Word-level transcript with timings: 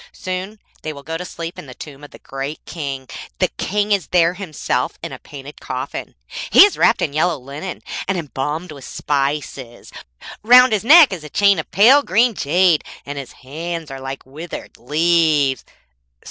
Soon 0.13 0.57
they 0.81 0.91
will 0.91 1.03
go 1.03 1.15
to 1.15 1.23
sleep 1.23 1.59
in 1.59 1.67
the 1.67 1.75
tomb 1.75 2.03
of 2.03 2.09
the 2.09 2.17
great 2.17 2.59
King. 2.65 3.07
The 3.37 3.49
King 3.49 3.91
is 3.91 4.07
there 4.07 4.33
himself 4.33 4.97
in 5.03 5.11
his 5.11 5.19
painted 5.21 5.61
coffin. 5.61 6.15
He 6.49 6.65
is 6.65 6.75
wrapped 6.75 7.03
in 7.03 7.13
yellow 7.13 7.37
linen, 7.37 7.83
and 8.07 8.17
embalmed 8.17 8.71
with 8.71 8.83
spices. 8.83 9.91
Round 10.41 10.73
his 10.73 10.83
neck 10.83 11.13
is 11.13 11.23
a 11.23 11.29
chain 11.29 11.59
of 11.59 11.69
pale 11.69 12.01
green 12.01 12.33
jade, 12.33 12.83
and 13.05 13.19
his 13.19 13.31
hands 13.45 13.91
are 13.91 14.01
like 14.01 14.25
withered 14.25 14.75
leaves.' 14.75 15.63